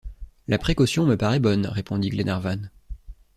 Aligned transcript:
La 0.47 0.57
précaution 0.57 1.05
me 1.05 1.15
paraît 1.15 1.37
bonne, 1.39 1.67
répondit 1.67 2.09
Glenarvan. 2.09 2.57